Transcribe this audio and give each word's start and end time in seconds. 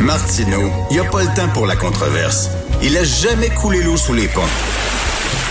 Martineau, 0.00 0.70
il 0.90 0.94
n'y 0.94 1.00
a 1.00 1.10
pas 1.10 1.22
le 1.22 1.34
temps 1.34 1.48
pour 1.52 1.66
la 1.66 1.74
controverse. 1.74 2.50
Il 2.82 2.96
a 2.96 3.02
jamais 3.02 3.48
coulé 3.48 3.82
l'eau 3.82 3.96
sous 3.96 4.14
les 4.14 4.28
ponts. 4.28 4.40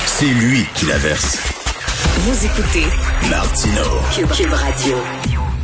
C'est 0.06 0.26
lui 0.26 0.66
qui 0.74 0.86
la 0.86 0.98
verse. 0.98 1.38
Vous 2.20 2.46
écoutez 2.46 2.86
Martineau. 3.30 4.00
Cube, 4.14 4.54
Radio. 4.54 4.96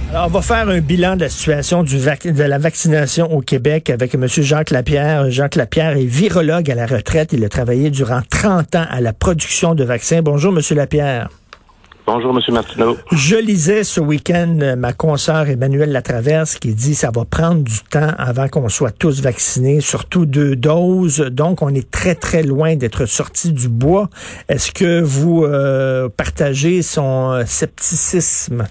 Alors, 0.10 0.28
on 0.28 0.30
va 0.30 0.42
faire 0.42 0.68
un 0.68 0.82
bilan 0.82 1.16
de 1.16 1.22
la 1.22 1.30
situation 1.30 1.84
du 1.84 1.98
de 1.98 2.44
la 2.44 2.58
vaccination 2.58 3.32
au 3.32 3.42
Québec 3.42 3.90
avec 3.90 4.16
M. 4.16 4.28
Jacques 4.28 4.72
Lapierre. 4.72 5.32
Jacques 5.32 5.56
Lapierre 5.56 5.96
est 5.96 6.06
virologue 6.06 6.70
à 6.70 6.76
la 6.76 6.86
retraite. 6.86 7.32
Il 7.32 7.44
a 7.46 7.50
travaillé 7.50 7.90
durant 7.90 8.22
30 8.30 8.76
ans 8.76 8.86
à 8.90 9.00
la 9.00 9.14
production 9.14 9.76
de 9.76 9.86
vaccins. 9.86 10.22
Bonjour, 10.22 10.54
M. 10.54 10.62
Lapierre. 10.76 11.30
Bonjour, 12.06 12.38
M. 12.38 12.54
Martineau. 12.54 12.98
Je 13.14 13.38
lisais 13.38 13.86
ce 13.86 14.02
week-end 14.02 14.58
euh, 14.62 14.76
ma 14.76 14.92
consoeur 14.92 15.48
Emmanuelle 15.48 15.94
Latraverse 15.94 16.60
qui 16.60 16.74
dit 16.76 16.96
ça 16.96 17.12
va 17.16 17.24
prendre 17.24 17.64
du 17.64 17.80
temps 17.90 18.12
avant 18.18 18.50
qu'on 18.50 18.68
soit 18.68 18.92
tous 18.92 19.22
vaccinés, 19.22 19.80
surtout 19.80 20.26
deux 20.26 20.58
doses. 20.58 21.22
Donc, 21.32 21.62
on 21.62 21.70
est 21.70 21.90
très, 21.90 22.16
très 22.16 22.44
loin 22.44 22.76
d'être 22.76 23.06
sorti 23.06 23.54
du 23.54 23.70
bois. 23.70 24.10
Est-ce 24.50 24.74
que 24.74 25.02
vous 25.02 25.46
euh, 25.46 26.10
partagez 26.10 26.82
son 26.82 27.32
euh, 27.32 27.46
scepticisme? 27.46 28.66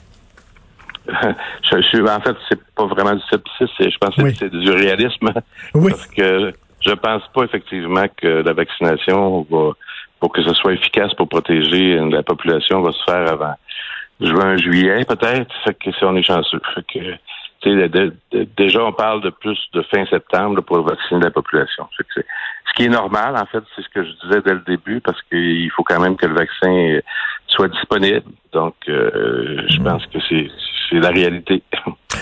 je, 1.09 1.83
suis, 1.89 2.03
en 2.03 2.21
fait, 2.21 2.37
c'est 2.51 2.61
pas 2.77 2.85
vraiment 2.85 3.15
du 3.15 3.23
scepticisme, 3.31 3.91
je 3.91 3.99
pense 3.99 4.15
que 4.15 4.35
c'est 4.35 4.51
du 4.51 4.71
réalisme. 4.73 5.31
Oui. 5.73 5.93
Parce 5.93 6.07
que 6.07 6.53
je 6.85 6.93
pense 6.93 7.23
pas 7.35 7.45
effectivement 7.45 8.05
que 8.15 8.27
la 8.27 8.53
vaccination 8.53 9.47
va 9.51 9.73
pour 10.23 10.33
que 10.33 10.41
ce 10.41 10.55
soit 10.55 10.75
efficace 10.75 11.13
pour 11.15 11.29
protéger 11.29 11.97
la 11.97 12.23
population 12.23 12.81
va 12.81 12.93
se 12.93 13.03
faire 13.03 13.29
avant 13.29 13.55
juin, 14.21 14.57
juillet 14.57 15.05
peut-être. 15.05 15.53
Fait 15.65 15.75
que 15.75 15.91
si 15.91 16.05
on 16.05 16.15
est 16.15 16.23
chanceux. 16.23 16.61
Fait 16.77 17.19
que, 17.65 18.13
déjà, 18.57 18.85
on 18.85 18.93
parle 18.93 19.21
de 19.23 19.31
plus 19.31 19.59
de 19.73 19.83
fin 19.83 20.07
septembre 20.07 20.61
pour 20.63 20.81
vacciner 20.83 21.23
la 21.23 21.33
population. 21.33 21.89
ce 21.99 22.73
qui 22.77 22.85
est 22.85 22.89
normal, 22.89 23.37
en 23.37 23.47
fait, 23.47 23.65
c'est 23.75 23.83
ce 23.83 23.89
que 23.89 24.05
je 24.05 24.13
disais 24.23 24.43
dès 24.43 24.55
le 24.55 24.65
début, 24.65 25.01
parce 25.01 25.21
qu'il 25.23 25.69
faut 25.73 25.83
quand 25.83 25.99
même 25.99 26.15
que 26.15 26.27
le 26.27 26.35
vaccin 26.35 27.01
soit 27.49 27.67
disponible. 27.67 28.23
Donc, 28.53 28.77
euh, 28.89 29.67
je 29.71 29.81
mm. 29.81 29.83
pense 29.83 30.07
que 30.07 30.19
c'est 30.31 31.01
la 31.01 31.09
réalité. 31.09 31.65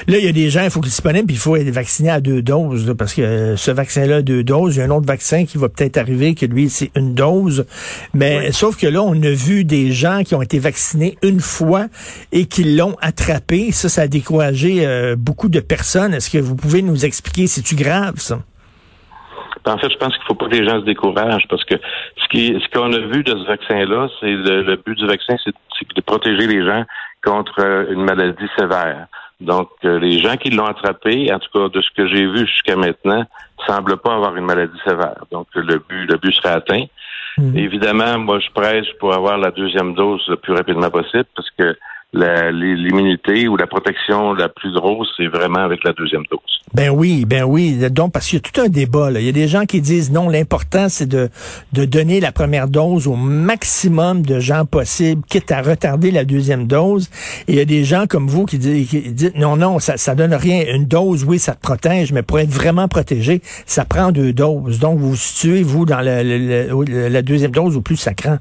Là, 0.09 0.19
il 0.19 0.25
y 0.25 0.29
a 0.29 0.33
des 0.33 0.51
gens, 0.51 0.63
il 0.63 0.71
faut 0.71 0.81
qu'ils 0.81 0.91
disponibles, 0.91 1.27
puis 1.27 1.37
il 1.37 1.39
faut 1.41 1.57
être 1.57 1.71
vacciné 1.71 2.11
à 2.11 2.21
deux 2.21 2.43
doses, 2.43 2.95
parce 2.99 3.15
que 3.15 3.23
euh, 3.23 3.57
ce 3.57 3.71
vaccin-là 3.71 4.17
a 4.17 4.23
deux 4.23 4.43
doses. 4.43 4.77
Il 4.77 4.79
y 4.81 4.83
a 4.83 4.87
un 4.87 4.91
autre 4.91 5.07
vaccin 5.07 5.45
qui 5.45 5.59
va 5.59 5.69
peut-être 5.69 5.97
arriver, 5.99 6.35
que 6.35 6.47
lui, 6.47 6.69
c'est 6.69 6.91
une 6.97 7.15
dose. 7.15 7.67
Mais 8.15 8.53
sauf 8.53 8.77
que 8.77 8.87
là, 8.87 9.03
on 9.03 9.15
a 9.23 9.31
vu 9.31 9.65
des 9.65 9.93
gens 9.93 10.23
qui 10.25 10.35
ont 10.35 10.43
été 10.43 10.59
vaccinés 10.59 11.17
une 11.23 11.41
fois 11.41 11.87
et 12.33 12.47
qui 12.47 12.65
l'ont 12.77 12.97
attrapé. 13.01 13.73
Ça, 13.73 13.89
ça 13.89 14.03
a 14.03 14.09
découragé 14.09 14.87
euh, 14.87 15.17
beaucoup 15.17 15.49
de 15.49 15.61
personnes. 15.61 16.15
Est-ce 16.15 16.31
que 16.31 16.39
vous 16.39 16.57
pouvez 16.57 16.83
nous 16.83 17.05
expliquer, 17.05 17.47
c'est-tu 17.47 17.75
grave, 17.77 18.15
ça? 18.17 18.41
En 19.67 19.77
fait, 19.79 19.91
je 19.91 19.97
pense 19.97 20.15
qu'il 20.15 20.23
ne 20.23 20.27
faut 20.29 20.35
pas 20.35 20.47
que 20.47 20.57
les 20.57 20.67
gens 20.67 20.81
se 20.81 20.87
découragent 20.87 21.47
parce 21.49 21.65
que 21.65 21.75
ce 22.17 22.29
qui 22.29 22.59
ce 22.61 22.69
qu'on 22.73 22.93
a 22.93 22.99
vu 22.99 23.23
de 23.23 23.33
ce 23.33 23.47
vaccin-là, 23.47 24.09
c'est 24.19 24.33
le, 24.33 24.77
but 24.77 24.97
du 24.97 25.07
vaccin, 25.07 25.37
c'est 25.45 25.53
de 25.95 26.01
protéger 26.01 26.47
les 26.47 26.65
gens 26.65 26.85
contre 27.23 27.61
euh, 27.61 27.93
une 27.93 28.05
maladie 28.05 28.49
sévère. 28.59 29.07
Donc, 29.41 29.71
euh, 29.85 29.99
les 29.99 30.19
gens 30.19 30.37
qui 30.37 30.51
l'ont 30.51 30.67
attrapé, 30.67 31.33
en 31.33 31.39
tout 31.39 31.49
cas 31.53 31.69
de 31.69 31.81
ce 31.81 31.89
que 31.97 32.07
j'ai 32.09 32.27
vu 32.27 32.47
jusqu'à 32.47 32.77
maintenant, 32.77 33.25
semblent 33.67 33.97
pas 33.97 34.15
avoir 34.15 34.37
une 34.37 34.45
maladie 34.45 34.79
sévère. 34.87 35.25
Donc, 35.31 35.47
le 35.55 35.79
but, 35.79 36.07
le 36.07 36.17
but 36.19 36.33
serait 36.35 36.55
atteint. 36.55 36.85
Mhm. 37.39 37.57
Évidemment, 37.57 38.19
moi, 38.19 38.39
je 38.41 38.51
prêche 38.51 38.89
pour 38.99 39.15
avoir 39.15 39.39
la 39.39 39.51
deuxième 39.51 39.95
dose 39.95 40.23
le 40.29 40.37
plus 40.37 40.53
rapidement 40.53 40.91
possible 40.91 41.27
parce 41.35 41.51
que 41.59 41.77
l'immunité 42.13 43.47
ou 43.47 43.57
la 43.57 43.67
protection 43.67 44.33
la 44.33 44.49
plus 44.49 44.73
grosse, 44.73 45.09
c'est 45.17 45.29
vraiment 45.29 45.61
avec 45.61 45.85
la 45.85 45.93
deuxième 45.93 46.25
dose. 46.31 46.41
Ben 46.75 46.91
oui, 46.91 47.25
ben 47.25 47.45
oui. 47.45 47.77
Donc, 47.91 48.13
parce 48.13 48.29
qu'il 48.29 48.39
y 48.39 48.43
a 48.43 48.49
tout 48.49 48.61
un 48.61 48.69
débat. 48.69 49.11
Là. 49.11 49.21
Il 49.21 49.27
y 49.27 49.29
a 49.29 49.33
des 49.33 49.49
gens 49.49 49.65
qui 49.65 49.81
disent 49.81 50.13
non, 50.13 50.29
l'important, 50.29 50.89
c'est 50.89 51.07
de, 51.07 51.29
de 51.73 51.85
donner 51.85 52.21
la 52.21 52.33
première 52.33 52.69
dose 52.69 53.07
au 53.07 53.17
maximum 53.17 54.23
de 54.23 54.39
gens 54.41 54.65
possible, 54.65 55.23
quitte 55.29 55.51
à 55.53 55.63
retarder 55.63 56.11
la 56.11 56.25
deuxième 56.25 56.67
dose. 56.67 57.11
Et 57.49 57.53
il 57.53 57.59
y 57.59 57.61
a 57.61 57.65
des 57.65 57.85
gens 57.85 58.07
comme 58.09 58.29
vous 58.29 58.45
qui 58.45 58.59
disent, 58.59 59.33
non, 59.37 59.57
non, 59.57 59.79
ça, 59.79 59.97
ça 59.97 60.15
donne 60.15 60.35
rien. 60.35 60.65
Une 60.75 60.87
dose, 60.87 61.25
oui, 61.25 61.39
ça 61.39 61.55
te 61.55 61.61
protège, 61.61 62.13
mais 62.13 62.23
pour 62.23 62.39
être 62.39 62.51
vraiment 62.51 62.89
protégé, 62.89 63.41
ça 63.67 63.85
prend 63.85 64.13
deux 64.13 64.33
doses. 64.33 64.79
Donc, 64.79 64.99
vous 64.99 65.11
vous 65.11 65.17
situez, 65.17 65.63
vous, 65.63 65.87
dans 65.87 66.01
la 66.01 67.23
deuxième 67.23 67.53
dose 67.53 67.77
au 67.77 67.81
plus 67.81 67.97
sacrant. 67.97 68.39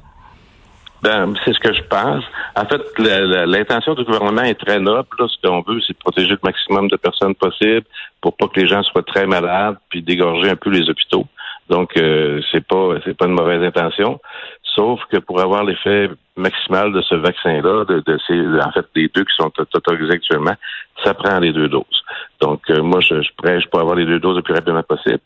Ben, 1.02 1.32
c'est 1.44 1.54
ce 1.54 1.60
que 1.60 1.72
je 1.72 1.82
pense. 1.88 2.24
En 2.56 2.66
fait, 2.66 2.82
l'intention 2.98 3.94
du 3.94 4.04
gouvernement 4.04 4.42
est 4.42 4.60
très 4.60 4.78
noble. 4.78 5.08
Ce 5.18 5.46
qu'on 5.46 5.62
veut, 5.62 5.80
c'est 5.86 5.96
protéger 5.98 6.30
le 6.30 6.38
maximum 6.42 6.88
de 6.88 6.96
personnes 6.96 7.34
possible 7.34 7.86
pour 8.20 8.36
pas 8.36 8.48
que 8.48 8.60
les 8.60 8.68
gens 8.68 8.82
soient 8.82 9.02
très 9.02 9.26
malades, 9.26 9.76
puis 9.88 10.02
dégorger 10.02 10.50
un 10.50 10.56
peu 10.56 10.70
les 10.70 10.88
hôpitaux. 10.90 11.26
Donc, 11.70 11.96
euh, 11.96 12.42
c'est 12.52 12.66
pas 12.66 12.96
c'est 13.04 13.16
pas 13.16 13.26
une 13.26 13.34
mauvaise 13.34 13.62
intention. 13.62 14.20
Sauf 14.74 15.00
que 15.10 15.18
pour 15.18 15.40
avoir 15.40 15.64
l'effet 15.64 16.10
maximal 16.36 16.92
de 16.92 17.00
ce 17.02 17.14
vaccin-là, 17.14 17.84
de, 17.84 18.02
de, 18.06 18.18
ces, 18.26 18.40
en 18.40 18.70
fait, 18.72 18.86
des 18.94 19.08
deux 19.08 19.24
qui 19.24 19.34
sont 19.36 19.52
autorisés 19.74 20.12
actuellement, 20.12 20.54
ça 21.04 21.14
prend 21.14 21.38
les 21.38 21.52
deux 21.52 21.68
doses. 21.68 22.02
Donc, 22.40 22.62
euh, 22.70 22.82
moi, 22.82 23.00
je, 23.00 23.22
je 23.22 23.30
prêche 23.36 23.66
pour 23.68 23.80
avoir 23.80 23.96
les 23.96 24.04
deux 24.04 24.20
doses 24.20 24.36
le 24.36 24.42
plus 24.42 24.54
rapidement 24.54 24.82
possible. 24.82 25.20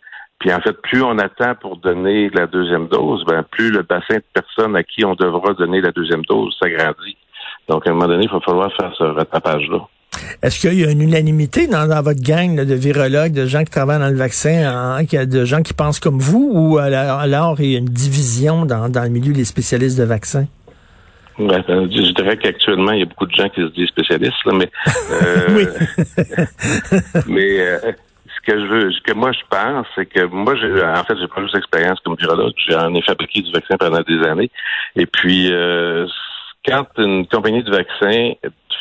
Puis 0.44 0.52
en 0.52 0.60
fait, 0.60 0.74
plus 0.82 1.02
on 1.02 1.18
attend 1.18 1.54
pour 1.58 1.78
donner 1.78 2.28
la 2.34 2.46
deuxième 2.46 2.86
dose, 2.88 3.24
ben 3.24 3.42
plus 3.50 3.70
le 3.70 3.80
bassin 3.82 4.16
de 4.16 4.24
personnes 4.34 4.76
à 4.76 4.82
qui 4.82 5.02
on 5.02 5.14
devra 5.14 5.54
donner 5.54 5.80
la 5.80 5.90
deuxième 5.90 6.20
dose 6.26 6.54
s'agrandit. 6.62 7.16
Donc 7.66 7.86
à 7.86 7.90
un 7.90 7.94
moment 7.94 8.08
donné, 8.08 8.24
il 8.24 8.30
va 8.30 8.40
falloir 8.40 8.70
faire 8.78 8.92
ce 8.98 9.04
rattrapage-là. 9.04 9.88
Est-ce 10.42 10.60
qu'il 10.60 10.78
y 10.78 10.84
a 10.84 10.90
une 10.90 11.00
unanimité 11.00 11.66
dans, 11.66 11.86
votre 12.02 12.20
gang 12.20 12.56
de 12.56 12.74
virologues, 12.74 13.32
de 13.32 13.46
gens 13.46 13.64
qui 13.64 13.70
travaillent 13.70 14.00
dans 14.00 14.10
le 14.10 14.18
vaccin, 14.18 14.98
hein, 15.00 15.02
de 15.02 15.44
gens 15.46 15.62
qui 15.62 15.72
pensent 15.72 15.98
comme 15.98 16.18
vous, 16.18 16.50
ou 16.52 16.76
alors, 16.76 17.58
il 17.58 17.72
y 17.72 17.76
a 17.76 17.78
une 17.78 17.86
division 17.86 18.66
dans, 18.66 19.02
le 19.02 19.08
milieu 19.08 19.32
des 19.32 19.46
spécialistes 19.46 19.98
de 19.98 20.04
vaccins? 20.04 20.44
Ben, 21.38 21.64
je 21.66 22.12
dirais 22.12 22.36
qu'actuellement, 22.36 22.92
il 22.92 23.00
y 23.00 23.02
a 23.02 23.06
beaucoup 23.06 23.26
de 23.26 23.34
gens 23.34 23.48
qui 23.48 23.62
se 23.62 23.72
disent 23.72 23.88
spécialistes, 23.88 24.34
mais 24.52 24.70
euh, 25.10 25.46
oui. 25.56 25.66
mais 27.28 27.60
euh, 27.60 27.78
que 28.44 28.58
je 28.58 28.66
veux, 28.66 28.92
ce 28.92 29.00
que 29.00 29.12
moi 29.12 29.32
je 29.32 29.40
pense, 29.48 29.86
c'est 29.94 30.06
que 30.06 30.24
moi, 30.26 30.54
en 30.54 31.04
fait, 31.04 31.16
j'ai 31.18 31.28
pas 31.28 31.42
juste 31.42 31.54
d'expérience 31.54 32.00
comme 32.00 32.16
virologue. 32.16 32.54
J'en 32.68 32.94
ai 32.94 33.02
fabriqué 33.02 33.42
du 33.42 33.52
vaccin 33.52 33.76
pendant 33.76 34.00
des 34.02 34.22
années. 34.26 34.50
Et 34.96 35.06
puis, 35.06 35.50
euh, 35.52 36.06
quand 36.66 36.86
une 36.98 37.26
compagnie 37.26 37.62
de 37.62 37.70
vaccin 37.70 38.32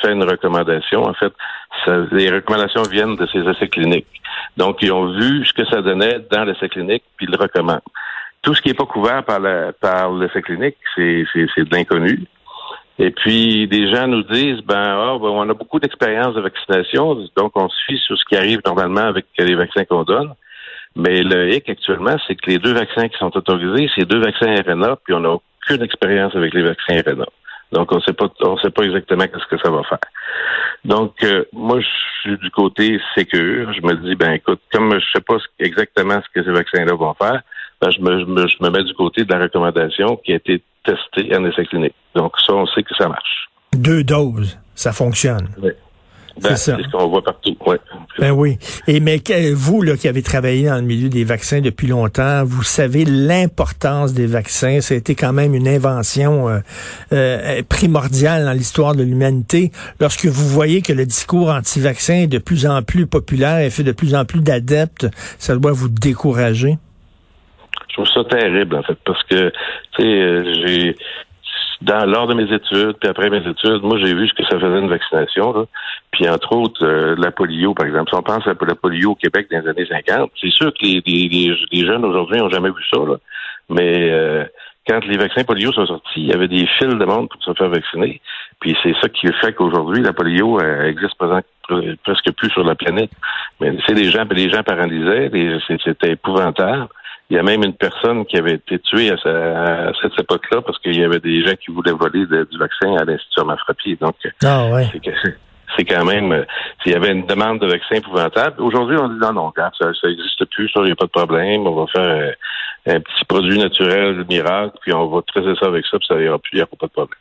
fait 0.04 0.12
une 0.12 0.24
recommandation, 0.24 1.04
en 1.04 1.14
fait, 1.14 1.34
les 2.12 2.30
recommandations 2.30 2.84
viennent 2.84 3.16
de 3.16 3.28
ces 3.28 3.40
essais 3.40 3.68
cliniques. 3.68 4.08
Donc, 4.58 4.82
ils 4.82 4.92
ont 4.92 5.12
vu 5.14 5.46
ce 5.46 5.54
que 5.54 5.66
ça 5.66 5.82
donnait 5.82 6.20
dans 6.32 6.44
l'essai 6.44 6.70
clinique, 6.70 7.04
puis 7.18 7.26
ils 7.28 7.32
le 7.32 7.42
recommandent. 7.42 7.82
Tout 8.42 8.54
ce 8.54 8.62
qui 8.62 8.70
n'est 8.70 8.74
pas 8.74 8.86
couvert 8.86 9.24
par, 9.24 9.40
la, 9.40 9.72
par 9.72 10.12
l'essai 10.12 10.42
clinique, 10.42 10.76
c'est 10.96 11.24
de 11.24 11.76
l'inconnu. 11.76 12.26
Et 13.00 13.10
puis, 13.10 13.68
des 13.68 13.92
gens 13.92 14.08
nous 14.08 14.24
disent, 14.24 14.62
ben, 14.62 14.76
ah, 14.78 15.18
ben, 15.20 15.30
on 15.30 15.50
a 15.50 15.54
beaucoup 15.54 15.80
d'expérience 15.80 16.36
de 16.36 16.42
vaccination, 16.42 17.16
donc 17.36 17.52
on 17.56 17.68
se 17.68 17.76
fie 17.88 17.98
sur 17.98 18.18
ce 18.18 18.24
qui 18.26 18.36
arrive 18.36 18.60
normalement 18.66 19.02
avec 19.02 19.26
les 19.38 19.56
vaccins 19.56 19.84
qu'on 19.86 20.04
donne. 20.04 20.34
Mais 20.96 21.24
le 21.24 21.52
hic 21.54 21.68
actuellement, 21.70 22.16
c'est 22.28 22.36
que 22.36 22.52
les 22.52 22.60
deux 22.60 22.74
vaccins 22.74 23.08
qui 23.08 23.18
sont 23.18 23.36
autorisés, 23.36 23.90
c'est 23.96 24.06
deux 24.06 24.20
vaccins 24.20 24.54
RNA, 24.68 24.98
puis 25.04 25.16
on 25.16 25.22
n'a 25.22 25.32
aucune 25.32 25.82
expérience 25.82 26.36
avec 26.36 26.54
les 26.54 26.62
vaccins 26.62 27.02
RNA. 27.04 27.26
Donc, 27.72 27.92
on 27.92 28.00
sait 28.02 28.14
pas, 28.14 28.32
on 28.42 28.58
sait 28.58 28.70
pas 28.70 28.84
exactement 28.84 29.26
ce 29.34 29.56
que 29.56 29.62
ça 29.64 29.72
va 29.72 29.82
faire. 29.84 29.98
Donc, 30.86 31.16
euh, 31.24 31.44
moi, 31.52 31.80
je 31.80 31.88
suis 32.22 32.38
du 32.38 32.52
côté 32.52 33.02
sécure. 33.16 33.74
Je 33.74 33.82
me 33.82 33.96
dis, 33.96 34.14
ben, 34.14 34.34
écoute, 34.34 34.62
comme 34.72 34.94
je 34.94 35.06
sais 35.12 35.22
pas 35.22 35.38
exactement 35.58 36.22
ce 36.22 36.40
que 36.40 36.46
ces 36.46 36.52
vaccins-là 36.52 36.94
vont 36.94 37.16
faire, 37.16 37.42
ben, 37.82 37.90
je, 37.90 38.00
me, 38.00 38.20
je, 38.20 38.26
me, 38.26 38.48
je 38.48 38.58
me 38.62 38.70
mets 38.70 38.84
du 38.84 38.94
côté 38.94 39.24
de 39.24 39.34
la 39.34 39.40
recommandation 39.40 40.18
qui 40.18 40.34
a 40.34 40.36
été 40.36 40.62
testée 40.84 41.36
en 41.36 41.46
essai 41.46 41.66
clinique. 41.66 41.96
Donc, 42.16 42.34
ça, 42.46 42.54
on 42.54 42.66
sait 42.68 42.84
que 42.84 42.96
ça 42.98 43.08
marche. 43.08 43.50
Deux 43.74 44.04
doses, 44.04 44.58
ça 44.76 44.92
fonctionne. 44.92 45.50
Oui. 45.62 45.72
Ben, 46.42 46.56
c'est 46.56 46.72
ce 46.72 46.92
qu'on 46.92 47.10
voit 47.10 47.24
partout. 47.24 47.56
Ouais. 47.66 47.80
Ben 48.18 48.32
oui. 48.32 48.58
Et 48.88 49.00
mais 49.00 49.22
vous 49.54 49.84
là 49.84 49.96
qui 49.96 50.08
avez 50.08 50.24
travaillé 50.24 50.66
dans 50.66 50.76
le 50.76 50.82
milieu 50.82 51.08
des 51.08 51.24
vaccins 51.24 51.62
depuis 51.62 51.86
longtemps, 51.86 52.44
vous 52.44 52.64
savez 52.64 53.06
l'importance 53.06 54.14
des 54.14 54.26
vaccins. 54.26 54.82
Ça 54.82 54.96
a 54.96 54.98
été 54.98 55.14
quand 55.14 55.32
même 55.32 55.54
une 55.54 55.68
invention 55.68 56.50
euh, 56.50 56.60
euh, 57.14 57.62
primordiale 57.70 58.46
dans 58.46 58.52
l'histoire 58.52 58.96
de 58.96 59.04
l'humanité. 59.04 59.72
Lorsque 60.00 60.26
vous 60.26 60.48
voyez 60.48 60.82
que 60.82 60.92
le 60.92 61.06
discours 61.06 61.50
anti-vaccin 61.50 62.16
est 62.16 62.28
de 62.28 62.40
plus 62.40 62.66
en 62.66 62.82
plus 62.82 63.06
populaire 63.06 63.60
et 63.60 63.70
fait 63.70 63.84
de 63.84 63.92
plus 63.92 64.16
en 64.16 64.26
plus 64.26 64.42
d'adeptes, 64.42 65.08
ça 65.38 65.56
doit 65.56 65.72
vous 65.72 65.90
décourager. 65.90 66.78
Je 67.90 67.94
trouve 67.94 68.08
ça 68.08 68.24
terrible 68.24 68.76
en 68.76 68.84
fait 68.84 68.98
parce 69.06 69.22
que 69.24 69.50
tu 69.50 69.54
sais 69.98 70.04
euh, 70.04 70.54
j'ai 70.66 70.96
dans, 71.84 72.06
lors 72.06 72.28
de 72.28 72.34
mes 72.34 72.52
études, 72.54 72.94
puis 73.00 73.10
après 73.10 73.30
mes 73.30 73.46
études, 73.46 73.84
moi, 73.84 73.98
j'ai 73.98 74.14
vu 74.14 74.28
ce 74.28 74.34
que 74.34 74.44
ça 74.46 74.60
faisait 74.60 74.80
une 74.80 74.90
vaccination. 74.90 75.54
Là. 75.54 75.66
Puis, 76.12 76.28
entre 76.30 76.56
autres, 76.56 76.86
euh, 76.86 77.16
la 77.18 77.32
polio, 77.32 77.74
par 77.74 77.86
exemple. 77.86 78.10
Si 78.10 78.16
on 78.16 78.22
pense 78.22 78.48
à 78.48 78.54
la 78.54 78.76
polio 78.76 79.12
au 79.12 79.16
Québec 79.16 79.48
dans 79.52 79.60
les 79.60 79.68
années 79.68 79.86
50, 79.86 80.32
c'est 80.40 80.52
sûr 80.52 80.74
que 80.74 80.86
les, 80.86 81.02
les, 81.06 81.86
jeunes 81.86 82.06
aujourd'hui 82.06 82.40
n'ont 82.40 82.50
jamais 82.50 82.70
vu 82.70 82.84
ça. 82.92 83.00
Là. 83.00 83.18
Mais 83.70 84.12
euh, 84.12 84.46
quand 84.88 85.04
les 85.06 85.18
vaccins 85.18 85.44
polio 85.44 85.74
sont 85.74 85.86
sortis, 85.86 86.22
il 86.22 86.28
y 86.28 86.34
avait 86.34 86.48
des 86.48 86.66
fils 86.78 86.96
de 86.96 87.06
monde 87.06 87.30
pour 87.30 87.44
se 87.44 87.54
faire 87.54 87.70
vacciner. 87.70 88.22
Puis 88.60 88.78
c'est 88.82 88.96
ça 89.02 89.10
qui 89.10 89.28
fait 89.42 89.54
qu'aujourd'hui, 89.54 90.02
la 90.02 90.14
polio 90.14 90.62
existe 90.62 91.16
presque 92.04 92.32
plus 92.38 92.50
sur 92.52 92.64
la 92.64 92.76
planète. 92.76 93.12
Mais 93.60 93.76
c'est 93.86 93.96
des 93.96 94.10
gens, 94.10 94.24
les 94.32 94.50
gens 94.50 94.64
paralysés, 94.64 95.30
c'était 95.84 96.12
épouvantable. 96.12 96.88
Il 97.30 97.38
y 97.38 97.40
a 97.40 97.44
même 97.44 97.64
une 97.64 97.74
personne 97.74 98.26
qui 98.26 98.38
avait 98.38 98.56
été 98.56 98.80
tuée 98.80 99.12
à, 99.12 99.92
cette 100.02 100.20
époque-là 100.20 100.62
parce 100.62 100.78
qu'il 100.80 101.00
y 101.00 101.04
avait 101.04 101.20
des 101.20 101.44
gens 101.44 101.56
qui 101.56 101.72
voulaient 101.72 101.92
voler 101.92 102.26
du 102.26 102.58
vaccin 102.58 102.96
à 102.96 103.06
l'Institut 103.06 103.46
Mafrapier. 103.46 103.98
Donc, 104.00 104.16
ah, 104.44 104.68
ouais. 104.70 104.88
c'est 105.78 105.86
quand 105.86 106.06
même, 106.06 106.32
euh, 106.32 106.44
s'il 106.82 106.92
y 106.92 106.96
avait 106.96 107.12
une 107.12 107.26
demande 107.26 107.60
de 107.60 107.68
vaccin 107.68 107.96
épouvantable. 107.96 108.62
Aujourd'hui, 108.62 108.98
on 108.98 109.08
dit 109.10 109.20
non, 109.20 109.34
non, 109.34 109.48
regarde, 109.50 109.74
ça 109.80 109.88
n'existe 110.08 110.46
plus, 110.46 110.70
ça, 110.70 110.82
il 110.82 110.86
n'y 110.86 110.92
a 110.92 110.96
pas 110.96 111.06
de 111.06 111.12
problème. 111.12 111.66
On 111.68 111.76
va 111.76 111.88
faire 111.88 112.36
un, 112.86 113.00
petit 113.00 113.26
produit 113.28 113.58
naturel, 113.58 114.26
miracle, 114.30 114.78
puis 114.82 114.94
on 114.94 115.08
va 115.08 115.22
traiter 115.22 115.54
ça 115.60 115.68
avec 115.68 115.86
ça, 115.86 115.98
puis 115.98 116.08
ça 116.08 116.22
ira 116.22 116.38
plus, 116.38 116.52
il 116.54 116.58
n'y 116.58 116.62
a 116.62 116.68
pas 116.68 116.86
de 116.86 116.92
problème. 116.92 117.20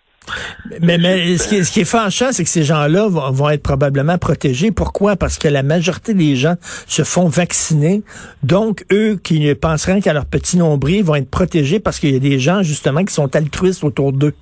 Mais, 0.81 0.99
mais 0.99 1.37
ce, 1.37 1.49
qui 1.49 1.57
est, 1.57 1.65
ce 1.65 1.73
qui 1.73 1.81
est 1.81 1.85
fâchant, 1.85 2.33
c'est 2.33 2.45
que 2.45 2.51
ces 2.51 2.63
gens-là 2.63 3.09
vont, 3.09 3.51
être 3.51 3.63
probablement 3.63 4.19
protégés. 4.19 4.71
Pourquoi? 4.71 5.17
Parce 5.17 5.39
que 5.39 5.49
la 5.49 5.63
majorité 5.63 6.15
des 6.15 6.37
gens 6.37 6.55
se 6.87 7.03
font 7.03 7.29
vacciner. 7.29 8.03
Donc, 8.43 8.85
eux 8.93 9.19
qui 9.23 9.41
ne 9.41 9.55
penseraient 9.55 10.01
qu'à 10.01 10.13
leur 10.13 10.27
petit 10.27 10.57
nombril 10.57 11.05
vont 11.05 11.17
être 11.17 11.31
protégés 11.31 11.81
parce 11.81 11.99
qu'il 11.99 12.11
y 12.13 12.17
a 12.17 12.21
des 12.21 12.39
gens, 12.39 12.63
justement, 12.63 13.05
qui 13.05 13.13
sont 13.13 13.35
altruistes 13.35 13.85
autour 13.85 14.13
d'eux. 14.13 14.35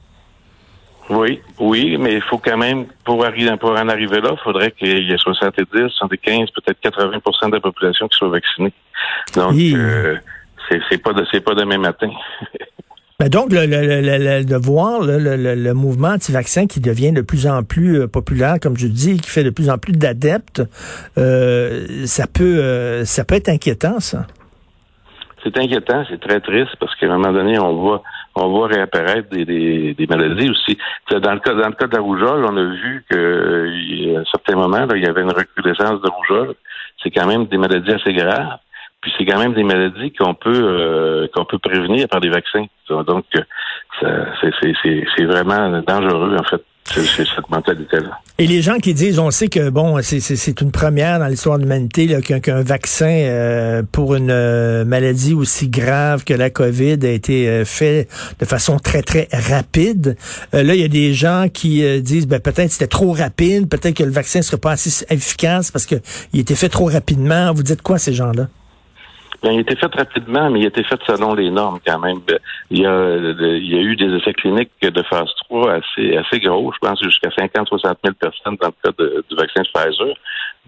Oui, 1.08 1.40
oui, 1.58 1.96
mais 1.98 2.14
il 2.14 2.22
faut 2.22 2.38
quand 2.38 2.56
même, 2.56 2.86
pour, 3.04 3.24
arriver, 3.24 3.56
pour 3.56 3.70
en 3.70 3.88
arriver 3.88 4.20
là, 4.20 4.30
il 4.32 4.42
faudrait 4.44 4.70
qu'il 4.70 5.08
y 5.08 5.12
ait 5.12 5.18
70, 5.18 5.66
75, 5.88 6.50
peut-être 6.52 6.80
80% 6.84 7.48
de 7.48 7.54
la 7.54 7.60
population 7.60 8.06
qui 8.06 8.16
soit 8.16 8.28
vaccinée. 8.28 8.72
Donc, 9.34 9.54
euh, 9.56 10.16
c'est 10.88 11.02
pas 11.02 11.12
de, 11.12 11.26
c'est 11.32 11.40
pas 11.40 11.54
demain 11.54 11.78
matin. 11.78 12.10
Ben 13.20 13.28
donc, 13.28 13.52
le, 13.52 13.66
le, 13.66 14.44
de 14.46 14.56
voir 14.56 15.02
le, 15.02 15.72
mouvement 15.74 16.08
anti-vaccin 16.14 16.66
qui 16.66 16.80
devient 16.80 17.12
de 17.12 17.20
plus 17.20 17.46
en 17.46 17.62
plus 17.62 18.00
euh, 18.00 18.08
populaire, 18.08 18.54
comme 18.62 18.78
je 18.78 18.86
dis, 18.86 19.18
qui 19.18 19.28
fait 19.28 19.44
de 19.44 19.50
plus 19.50 19.68
en 19.68 19.76
plus 19.76 19.92
d'adeptes, 19.92 20.62
euh, 21.18 21.84
ça 22.06 22.24
peut 22.26 22.60
euh, 22.60 23.04
ça 23.04 23.26
peut 23.26 23.34
être 23.34 23.50
inquiétant, 23.50 24.00
ça. 24.00 24.26
C'est 25.44 25.54
inquiétant, 25.58 26.02
c'est 26.08 26.18
très 26.18 26.40
triste 26.40 26.74
parce 26.80 26.94
qu'à 26.94 27.12
un 27.12 27.18
moment 27.18 27.32
donné, 27.34 27.58
on 27.58 27.76
voit 27.76 28.02
on 28.36 28.48
voit 28.48 28.68
réapparaître 28.68 29.28
des, 29.28 29.44
des, 29.44 30.06
maladies 30.06 30.48
aussi. 30.48 30.78
Dans 31.10 31.34
le 31.34 31.40
cas 31.40 31.52
dans 31.52 31.68
le 31.68 31.74
cas 31.74 31.88
de 31.88 31.96
la 31.96 32.00
rougeole, 32.00 32.46
on 32.46 32.56
a 32.56 32.64
vu 32.64 33.04
que 33.10 34.16
à 34.16 34.20
un 34.20 34.24
certain 34.30 34.56
moment, 34.56 34.86
là, 34.86 34.96
il 34.96 35.02
y 35.02 35.06
avait 35.06 35.20
une 35.20 35.32
recrudescence 35.32 36.00
de 36.00 36.08
rougeole. 36.08 36.54
C'est 37.02 37.10
quand 37.10 37.26
même 37.26 37.44
des 37.48 37.58
maladies 37.58 37.92
assez 37.92 38.14
graves. 38.14 38.60
Puis 39.00 39.12
c'est 39.16 39.24
quand 39.24 39.38
même 39.38 39.54
des 39.54 39.64
maladies 39.64 40.12
qu'on 40.12 40.34
peut 40.34 40.50
euh, 40.52 41.26
qu'on 41.34 41.44
peut 41.44 41.58
prévenir 41.58 42.08
par 42.08 42.20
des 42.20 42.28
vaccins. 42.28 42.66
Donc 42.88 43.24
c'est 44.00 45.24
vraiment 45.24 45.82
dangereux 45.86 46.36
en 46.38 46.44
fait. 46.44 46.62
Cette 46.92 47.48
mentalité-là. 47.48 48.18
Et 48.38 48.48
les 48.48 48.62
gens 48.62 48.78
qui 48.78 48.94
disent, 48.94 49.20
on 49.20 49.30
sait 49.30 49.46
que 49.46 49.70
bon, 49.70 50.00
c'est 50.02 50.60
une 50.60 50.72
première 50.72 51.20
dans 51.20 51.28
l'histoire 51.28 51.56
de 51.56 51.62
l'humanité 51.62 52.20
qu'un 52.20 52.62
vaccin 52.62 53.06
euh, 53.06 53.84
pour 53.92 54.16
une 54.16 54.32
euh, 54.32 54.84
maladie 54.84 55.32
aussi 55.32 55.68
grave 55.68 56.24
que 56.24 56.34
la 56.34 56.50
COVID 56.50 56.98
a 57.04 57.10
été 57.10 57.64
fait 57.64 58.08
de 58.40 58.44
façon 58.44 58.78
très 58.80 59.02
très 59.02 59.28
rapide. 59.30 60.16
là, 60.52 60.74
il 60.74 60.80
y 60.80 60.84
a 60.84 60.88
des 60.88 61.14
gens 61.14 61.46
qui 61.52 61.84
disent, 62.02 62.26
ben 62.26 62.40
peut-être 62.40 62.72
c'était 62.72 62.88
trop 62.88 63.12
rapide, 63.12 63.68
peut-être 63.68 63.94
que 63.94 64.04
le 64.04 64.10
vaccin 64.10 64.42
serait 64.42 64.58
pas 64.58 64.72
assez 64.72 65.06
efficace 65.10 65.70
parce 65.70 65.86
que 65.86 65.96
il 66.32 66.40
était 66.40 66.56
fait 66.56 66.70
trop 66.70 66.86
rapidement. 66.86 67.52
Vous 67.52 67.62
dites 67.62 67.82
quoi 67.82 67.98
ces 67.98 68.14
gens-là? 68.14 68.48
Bien, 69.42 69.52
il 69.52 69.58
a 69.58 69.60
été 69.60 69.76
fait 69.76 69.94
rapidement, 69.94 70.50
mais 70.50 70.60
il 70.60 70.64
a 70.64 70.68
été 70.68 70.84
fait 70.84 71.00
selon 71.06 71.34
les 71.34 71.50
normes 71.50 71.78
quand 71.86 71.98
même. 71.98 72.20
Il 72.70 72.80
y 72.80 72.86
a, 72.86 73.16
il 73.16 73.70
y 73.70 73.76
a 73.76 73.80
eu 73.80 73.96
des 73.96 74.14
essais 74.16 74.34
cliniques 74.34 74.70
de 74.82 75.02
phase 75.04 75.30
3 75.48 75.72
assez, 75.72 76.16
assez 76.16 76.40
gros, 76.40 76.72
je 76.72 76.86
pense 76.86 77.02
jusqu'à 77.02 77.30
50-60 77.30 77.94
000 78.04 78.14
personnes 78.20 78.56
dans 78.60 78.68
le 78.68 78.92
cas 78.92 79.22
du 79.30 79.36
vaccin 79.36 79.62
Pfizer. 79.62 80.14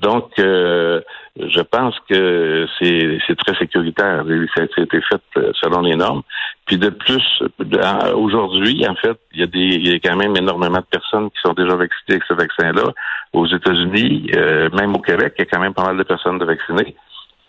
Donc, 0.01 0.33
euh, 0.39 1.01
je 1.37 1.61
pense 1.61 1.95
que 2.09 2.67
c'est, 2.79 3.19
c'est 3.27 3.37
très 3.37 3.55
sécuritaire. 3.57 4.25
Ça 4.57 4.63
a 4.63 4.83
été 4.83 5.01
fait 5.01 5.23
euh, 5.37 5.53
selon 5.61 5.81
les 5.83 5.95
normes. 5.95 6.23
Puis 6.67 6.77
de 6.77 6.89
plus, 6.89 7.23
aujourd'hui, 8.15 8.85
en 8.89 8.95
fait, 8.97 9.19
il 9.33 9.41
y 9.41 9.43
a 9.43 9.47
des, 9.47 9.59
il 9.59 9.89
y 9.89 9.95
a 9.95 9.99
quand 9.99 10.17
même 10.17 10.37
énormément 10.37 10.79
de 10.79 10.87
personnes 10.91 11.31
qui 11.31 11.41
sont 11.45 11.53
déjà 11.53 11.77
vaccinées 11.77 12.17
avec 12.17 12.25
ce 12.27 12.35
vaccin-là. 12.35 12.93
Aux 13.33 13.47
États-Unis, 13.47 14.31
euh, 14.35 14.69
même 14.71 14.95
au 14.95 14.99
Québec, 14.99 15.35
il 15.39 15.43
y 15.43 15.49
a 15.49 15.51
quand 15.51 15.61
même 15.61 15.75
pas 15.75 15.85
mal 15.85 15.97
de 15.97 16.03
personnes 16.03 16.39
de 16.39 16.45
vaccinées. 16.45 16.97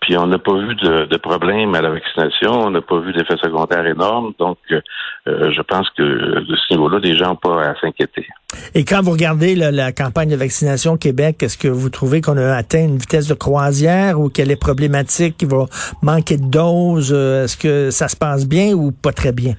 Puis 0.04 0.18
on 0.18 0.28
n'a 0.28 0.38
pas 0.38 0.58
vu 0.58 0.76
de, 0.76 1.06
de, 1.06 1.18
problème 1.18 1.74
à 1.76 1.82
la 1.82 1.90
vaccination, 1.90 2.52
on 2.52 2.72
n'a 2.72 2.82
pas 2.82 3.00
vu 3.00 3.14
d'effets 3.14 3.38
secondaires 3.38 3.86
énormes. 3.86 4.34
Donc, 4.38 4.58
euh, 4.70 4.82
je 5.26 5.62
pense 5.62 5.90
que 5.92 6.04
de 6.04 6.56
ce 6.56 6.74
niveau-là, 6.74 7.00
les 7.00 7.16
gens 7.16 7.30
n'ont 7.30 7.36
pas 7.38 7.70
à 7.70 7.76
s'inquiéter. 7.80 8.28
Et 8.76 8.84
quand 8.84 9.02
vous 9.02 9.12
regardez 9.12 9.56
la 9.56 9.94
campagne 9.94 10.30
de 10.30 10.36
vaccination 10.36 10.94
au 10.94 10.98
Québec, 10.98 11.42
est-ce 11.42 11.58
que 11.58 11.70
vous 11.70 11.90
trouvez 11.90 12.20
qu'on 12.20 12.36
a 12.36 12.54
atteint 12.54 12.84
une 12.84 12.98
vitesse 12.98 13.30
de 13.30 13.34
croisière 13.34 14.20
ou 14.20 14.28
qu'elle 14.28 14.52
est 14.52 14.60
problématique, 14.60 15.38
qu'il 15.38 15.48
va 15.48 15.68
manquer 16.02 16.36
de 16.36 16.50
doses? 16.50 17.14
Euh, 17.14 17.46
est-ce 17.46 17.56
que 17.56 17.90
ça 17.90 18.10
se 18.10 18.18
passe 18.18 18.46
bien 18.46 18.74
ou 18.74 18.92
pas 18.92 19.14
très 19.14 19.32
bien? 19.32 19.54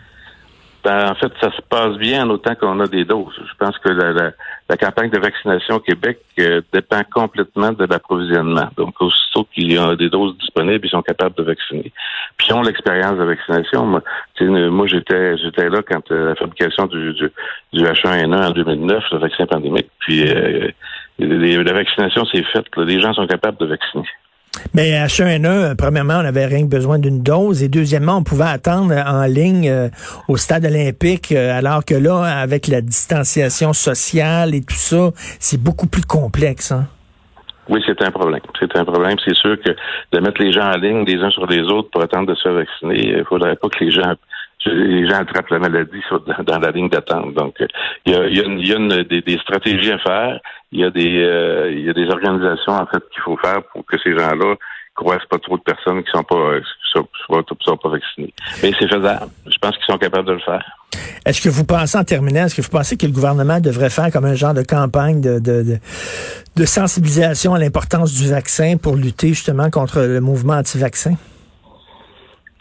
Ben, 0.85 1.11
en 1.11 1.15
fait, 1.15 1.33
ça 1.41 1.51
se 1.51 1.63
passe 1.71 1.97
bien 1.97 2.27
en 2.27 2.31
autant 2.31 2.55
qu'on 2.55 2.79
a 2.81 2.87
des 2.87 3.07
doses. 3.07 3.33
Je 3.39 3.55
pense 3.59 3.79
que 3.79 3.89
la, 3.89 4.13
la, 4.13 4.31
campagne 4.77 5.11
de 5.11 5.19
vaccination 5.19 5.77
au 5.77 5.81
Québec 5.81 6.21
euh, 6.39 6.63
dépend 6.73 7.03
complètement 7.13 7.73
de 7.73 7.85
l'approvisionnement. 7.85 8.69
Donc, 8.77 8.95
aussitôt 9.01 9.45
qu'il 9.53 9.73
y 9.73 9.79
a 9.79 9.95
des 9.95 10.09
doses 10.09 10.37
disponibles, 10.39 10.87
ils 10.87 10.91
sont 10.91 11.03
capables 11.03 11.35
de 11.37 11.43
vacciner. 11.43 11.93
Puis, 12.37 12.49
ils 12.49 12.55
ont 12.55 12.63
l'expérience 12.63 13.19
de 13.19 13.25
vaccination. 13.25 13.85
Moi, 13.85 14.03
moi 14.41 14.87
j'étais 14.87 15.37
j'étais 15.37 15.69
là 15.69 15.83
quand 15.87 16.11
euh, 16.11 16.31
la 16.31 16.35
fabrication 16.35 16.87
du, 16.87 17.13
du, 17.13 17.31
H1N1 17.75 18.49
en 18.49 18.51
2009, 18.51 19.05
le 19.13 19.19
vaccin 19.19 19.47
pandémique. 19.47 19.91
Puis, 19.99 20.25
euh, 20.29 20.71
la 21.19 21.73
vaccination 21.73 22.25
s'est 22.25 22.45
faite. 22.53 22.67
Les 22.77 23.01
gens 23.01 23.13
sont 23.13 23.27
capables 23.27 23.59
de 23.59 23.67
vacciner. 23.67 24.09
Mais 24.75 24.93
H1N1, 25.07 25.77
premièrement, 25.77 26.15
on 26.15 26.25
avait 26.25 26.47
rien 26.47 26.63
que 26.63 26.71
besoin 26.71 26.99
d'une 26.99 27.23
dose. 27.23 27.63
Et 27.63 27.69
deuxièmement, 27.69 28.17
on 28.17 28.23
pouvait 28.23 28.45
attendre 28.45 28.95
en 28.95 29.25
ligne 29.25 29.69
euh, 29.69 29.89
au 30.29 30.37
stade 30.37 30.65
olympique, 30.65 31.33
euh, 31.33 31.57
alors 31.57 31.85
que 31.85 31.95
là, 31.95 32.23
avec 32.23 32.69
la 32.69 32.81
distanciation 32.81 33.73
sociale 33.73 34.55
et 34.55 34.61
tout 34.61 34.75
ça, 34.75 35.11
c'est 35.39 35.63
beaucoup 35.63 35.87
plus 35.87 36.05
complexe. 36.05 36.73
Hein? 36.73 36.87
Oui, 37.69 37.83
c'est 37.87 38.01
un 38.03 38.11
problème. 38.11 38.41
C'est 38.59 38.77
un 38.77 38.85
problème. 38.85 39.17
C'est 39.25 39.35
sûr 39.35 39.57
que 39.61 39.71
de 40.13 40.21
mettre 40.21 40.43
les 40.43 40.53
gens 40.53 40.71
en 40.71 40.77
ligne 40.77 41.05
les 41.05 41.21
uns 41.23 41.31
sur 41.31 41.47
les 41.47 41.63
autres 41.63 41.91
pour 41.91 42.03
attendre 42.03 42.29
de 42.29 42.35
se 42.35 42.49
vacciner, 42.49 43.19
il 43.19 43.25
faudrait 43.25 43.57
pas 43.57 43.69
que 43.69 43.85
les 43.85 43.91
gens 43.91 44.15
les 44.67 45.09
gens 45.09 45.21
attrapent 45.21 45.51
la 45.51 45.59
maladie 45.59 46.01
dans 46.47 46.59
la 46.59 46.71
ligne 46.71 46.89
d'attente. 46.89 47.35
Donc, 47.35 47.57
il 48.07 48.13
y 48.13 48.17
a, 48.17 48.27
il 48.27 48.67
y 48.67 48.73
a, 48.73 49.05
des, 49.05 49.39
stratégies 49.39 49.93
à 49.93 49.99
faire. 49.99 50.41
Il 50.73 50.81
y 50.81 50.85
a 50.85 50.91
des, 50.91 51.23
euh, 51.23 51.73
y 51.73 51.89
a 51.89 51.93
des 51.93 52.09
organisations 52.09 52.73
en 52.73 52.87
fait 52.87 53.03
qu'il 53.13 53.23
faut 53.23 53.37
faire 53.37 53.63
pour 53.73 53.85
que 53.87 53.97
ces 54.03 54.13
gens-là 54.17 54.55
croisent 54.95 55.27
pas 55.29 55.39
trop 55.39 55.57
de 55.57 55.63
personnes 55.63 56.03
qui 56.03 56.11
sont 56.13 56.23
pas, 56.23 56.59
sont, 56.93 57.07
sont 57.61 57.77
pas 57.77 57.89
vaccinées. 57.89 58.33
Mais 58.63 58.73
c'est 58.79 58.89
faisable. 58.89 59.31
Je 59.47 59.59
pense 59.59 59.77
qu'ils 59.77 59.87
sont 59.87 59.99
capables 59.99 60.27
de 60.27 60.35
le 60.35 60.41
faire. 60.41 60.65
Est-ce 61.27 61.41
que 61.41 61.49
vous 61.49 61.65
pensez, 61.65 61.99
en 61.99 62.05
terminant, 62.05 62.45
est-ce 62.45 62.55
que 62.55 62.63
vous 62.63 62.69
pensez 62.69 62.97
que 62.97 63.07
le 63.07 63.13
gouvernement 63.13 63.61
devrait 63.61 63.91
faire 63.91 64.11
comme 64.13 64.25
un 64.25 64.35
genre 64.35 64.55
de 64.55 64.63
campagne 64.63 65.21
de, 65.21 65.41
de, 65.41 65.79
de 66.57 66.65
sensibilisation 66.65 67.55
à 67.55 67.59
l'importance 67.59 68.15
du 68.15 68.29
vaccin 68.29 68.77
pour 68.77 68.95
lutter 68.95 69.29
justement 69.29 69.71
contre 69.71 70.01
le 70.01 70.21
mouvement 70.21 70.55
anti-vaccin? 70.55 71.15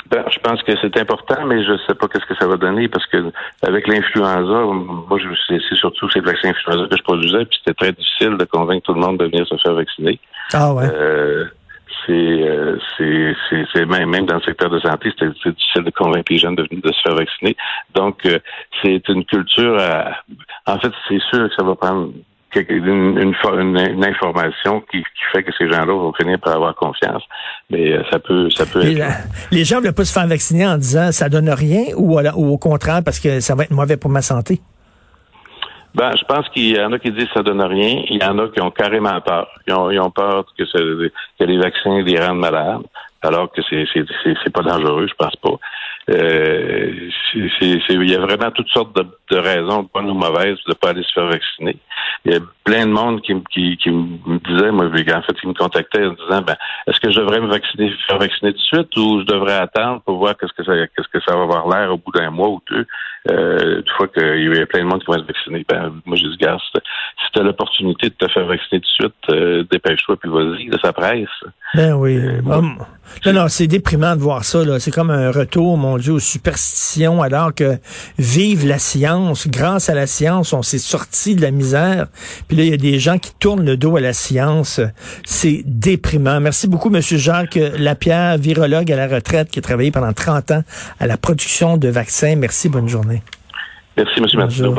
Ben, 0.10 0.24
je 0.32 0.40
pense 0.40 0.62
que 0.64 0.74
c'est 0.82 0.98
important, 0.98 1.46
mais 1.46 1.64
je 1.64 1.72
ne 1.72 1.78
sais 1.88 1.96
pas 1.96 2.08
qu'est-ce 2.08 2.26
que 2.26 2.36
ça 2.36 2.48
va 2.48 2.58
donner 2.58 2.88
parce 2.88 3.06
que 3.08 3.32
avec 3.62 3.88
l'influenza, 3.88 4.66
moi, 4.66 5.18
je 5.18 5.28
c'est 5.48 5.76
surtout 5.76 6.10
ces 6.10 6.20
vaccins 6.20 6.50
influenza 6.50 6.88
que 6.88 6.98
je 6.98 7.04
produisais, 7.04 7.46
puis 7.46 7.58
c'était 7.60 7.74
très 7.74 7.92
difficile 7.94 8.38
de 8.38 8.46
convaincre 8.46 8.86
tout 8.86 8.94
le 8.94 9.00
monde 9.00 9.18
de 9.18 9.26
venir 9.26 9.48
se 9.48 9.56
faire 9.58 9.74
vacciner. 9.74 10.20
Ah 10.54 10.74
ouais. 10.74 10.86
Euh, 10.86 11.46
c'est 12.06 13.34
c'est 13.72 13.86
même, 13.86 14.10
même 14.10 14.26
dans 14.26 14.36
le 14.36 14.42
secteur 14.42 14.70
de 14.70 14.80
santé, 14.80 15.12
c'était 15.12 15.32
difficile 15.32 15.84
de 15.84 15.92
convaincre 15.92 16.32
les 16.32 16.38
jeunes 16.38 16.56
de 16.56 16.64
venir 16.64 16.84
de 16.84 16.92
se 16.92 17.02
faire 17.02 17.16
vacciner. 17.16 17.56
Donc, 17.96 18.26
euh, 18.26 18.40
c'est 18.82 19.08
une 19.08 19.24
culture. 19.24 19.78
en 20.66 20.80
fait, 20.80 20.92
c'est 21.08 21.22
sûr 21.32 21.48
que 21.48 21.56
ça 21.56 21.64
va 21.64 21.76
prendre 21.76 22.10
une, 22.56 23.18
une, 23.18 23.78
une, 23.78 24.06
information 24.06 24.82
qui, 24.92 25.00
qui, 25.00 25.24
fait 25.32 25.44
que 25.44 25.52
ces 25.58 25.70
gens-là 25.72 25.94
vont 25.94 26.14
finir 26.14 26.40
par 26.40 26.56
avoir 26.56 26.76
confiance. 26.76 27.24
Mais 27.70 27.94
euh, 27.94 28.04
ça 28.12 28.20
peut, 28.20 28.50
ça 28.50 28.66
peut 28.66 28.82
être... 28.82 29.04
les 29.52 29.64
gens 29.64 29.78
ne 29.78 29.86
veulent 29.86 29.94
pas 29.94 30.06
se 30.06 30.14
faire 30.14 30.28
vacciner 30.28 30.68
en 30.68 30.78
disant 30.78 31.12
ça 31.12 31.30
donne 31.30 31.50
rien 31.50 31.86
ou, 31.98 32.20
ou 32.20 32.54
au 32.54 32.58
contraire 32.58 33.02
parce 33.04 33.20
que 33.20 33.40
ça 33.40 33.56
va 33.56 33.64
être 33.64 33.72
mauvais 33.72 33.98
pour 33.98 34.10
ma 34.10 34.22
santé? 34.22 34.60
Ben, 35.96 36.12
je 36.18 36.26
pense 36.26 36.50
qu'il 36.50 36.76
y 36.76 36.82
en 36.82 36.92
a 36.92 36.98
qui 36.98 37.12
disent 37.12 37.28
que 37.28 37.34
ça 37.36 37.44
donne 37.44 37.62
rien. 37.62 38.04
Il 38.10 38.22
y 38.22 38.26
en 38.26 38.38
a 38.40 38.48
qui 38.50 38.62
ont 38.62 38.72
carrément 38.72 39.20
peur. 39.22 39.48
Ils 39.68 39.74
ont, 39.74 39.92
ils 39.92 40.00
ont 40.00 40.10
peur 40.10 40.46
que, 40.58 40.64
que 40.64 41.44
les 41.44 41.58
vaccins 41.60 42.02
les 42.02 42.20
rendent 42.20 42.40
malades, 42.40 42.82
alors 43.22 43.52
que 43.52 43.62
c'est 43.70 43.86
c'est 43.94 44.54
pas 44.54 44.64
dangereux, 44.64 45.08
je 45.08 45.14
pense 45.14 45.36
pas. 45.36 45.60
Euh, 46.10 47.10
il 47.34 48.10
y 48.10 48.16
a 48.16 48.20
vraiment 48.20 48.52
toutes 48.52 48.70
sortes 48.70 48.96
de, 48.96 49.06
de, 49.32 49.38
raisons, 49.38 49.90
bonnes 49.94 50.10
ou 50.10 50.14
mauvaises, 50.14 50.58
de 50.66 50.70
ne 50.70 50.74
pas 50.74 50.90
aller 50.90 51.04
se 51.04 51.14
faire 51.14 51.28
vacciner. 51.28 51.78
Il 52.26 52.34
y 52.34 52.36
a 52.36 52.40
plein 52.66 52.86
de 52.86 52.92
monde 52.92 53.22
qui, 53.22 53.34
qui, 53.52 53.78
qui 53.78 53.90
me 53.90 54.38
disait, 54.40 54.72
moi, 54.72 54.88
en 54.88 55.22
fait, 55.22 55.40
qui 55.40 55.48
me 55.48 55.54
contactait 55.54 56.06
en 56.06 56.14
disant, 56.14 56.42
ben, 56.42 56.56
est-ce 56.88 57.00
que 57.00 57.12
je 57.12 57.20
devrais 57.20 57.40
me 57.40 57.48
vacciner, 57.48 57.94
faire 58.08 58.18
vacciner 58.20 58.52
tout 58.52 58.60
de 58.60 58.64
suite 58.64 58.98
ou 58.98 59.22
je 59.22 59.26
devrais 59.26 59.56
attendre 59.56 60.02
pour 60.02 60.18
voir 60.18 60.36
qu'est-ce 60.38 60.54
que 60.54 60.64
ça, 60.64 60.74
qu'est-ce 60.88 61.08
que 61.08 61.24
ça 61.26 61.36
va 61.36 61.44
avoir 61.44 61.68
l'air 61.70 61.94
au 61.94 61.98
bout 61.98 62.12
d'un 62.12 62.32
mois 62.32 62.50
ou 62.50 62.62
deux, 62.70 62.86
euh, 63.32 63.78
une 63.78 63.94
fois 63.96 64.08
qu'il 64.10 64.54
y 64.54 64.60
a 64.60 64.66
plein 64.66 64.82
de 64.82 64.90
monde 64.90 65.02
qui 65.04 65.12
va 65.12 65.18
se 65.18 65.24
vacciner. 65.24 65.66
Ben, 65.70 65.94
moi, 66.06 66.18
je 66.18 66.28
dis, 66.28 66.38
gars, 66.38 66.58
si 66.74 67.32
tu 67.32 67.40
as 67.40 67.44
l'opportunité 67.44 68.10
de 68.10 68.16
te 68.16 68.28
faire 68.28 68.46
vacciner 68.46 68.82
tout 68.82 68.88
de 68.88 69.06
suite, 69.06 69.30
euh, 69.30 69.64
dépêche-toi 69.72 70.18
puis 70.18 70.30
vas-y, 70.30 70.70
ça 70.84 70.92
presse. 70.92 71.30
Ben 71.74 71.94
oui. 71.94 72.18
Euh, 72.18 72.42
non, 72.42 73.34
non, 73.34 73.48
c'est 73.48 73.68
déprimant 73.68 74.16
de 74.16 74.22
voir 74.22 74.44
ça. 74.44 74.66
Là. 74.66 74.80
C'est 74.80 74.92
comme 74.92 75.10
un 75.10 75.32
retour, 75.32 75.78
mon 75.78 75.98
Dieu, 75.98 76.14
aux 76.14 76.20
superstitions, 76.20 77.22
alors 77.22 77.54
que 77.54 77.78
vive 78.20 78.68
la 78.68 78.78
science. 78.78 79.48
Grâce 79.48 79.90
à 79.90 79.96
la 79.96 80.08
science, 80.08 80.52
on 80.52 80.62
s'est 80.62 80.78
sorti 80.78 81.36
de 81.36 81.42
la 81.42 81.52
misère. 81.52 82.08
Puis 82.48 82.58
là, 82.58 82.64
il 82.64 82.70
y 82.70 82.74
a 82.74 82.78
des 82.78 83.00
gens 83.00 83.20
qui 83.20 83.34
tournent 83.40 83.66
le 83.66 83.78
dos 83.78 83.96
à 83.96 84.02
la 84.02 84.14
science. 84.14 84.82
C'est 85.24 85.64
déprimant. 85.66 86.42
Merci 86.42 86.68
beaucoup, 86.68 86.90
Monsieur 86.90 87.18
Jacques 87.18 87.60
Lapierre, 87.78 88.38
virologue 88.38 88.92
à 88.92 88.98
la 88.98 89.08
retraite, 89.08 89.50
qui 89.50 89.60
a 89.60 89.62
travaillé 89.62 89.92
pendant 89.92 90.14
30 90.14 90.52
ans 90.52 90.64
à 91.00 91.08
la 91.08 91.18
production 91.18 91.78
de 91.78 91.88
vaccins. 91.88 92.36
Merci, 92.36 92.68
bonne 92.68 92.90
journée. 92.90 93.13
Merci, 93.96 94.20
M. 94.20 94.26
Mathieu. 94.38 94.74